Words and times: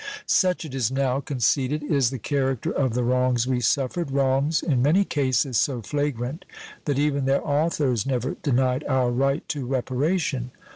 Such 0.25 0.65
it 0.65 0.73
is 0.73 0.89
now 0.89 1.19
conceded 1.19 1.83
is 1.83 2.09
the 2.09 2.17
character 2.17 2.71
of 2.71 2.95
the 2.95 3.03
wrongs 3.03 3.45
we 3.45 3.61
suffered 3.61 4.09
wrongs 4.09 4.63
in 4.63 4.81
many 4.81 5.05
cases 5.05 5.59
so 5.59 5.83
flagrant 5.83 6.43
that 6.85 6.97
even 6.97 7.25
their 7.25 7.45
authors 7.47 8.03
never 8.03 8.31
denied 8.41 8.83
our 8.87 9.11
right 9.11 9.47
to 9.49 9.67
reparation. 9.67 10.49